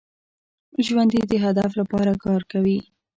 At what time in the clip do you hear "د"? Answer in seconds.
1.27-1.33